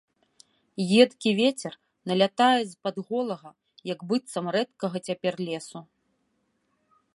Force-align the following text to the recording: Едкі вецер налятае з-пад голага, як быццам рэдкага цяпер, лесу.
Едкі 1.01 1.31
вецер 1.39 1.73
налятае 2.11 2.59
з-пад 2.71 2.95
голага, 3.11 3.51
як 3.93 3.99
быццам 4.13 4.45
рэдкага 4.55 4.97
цяпер, 5.09 5.33
лесу. 5.51 5.79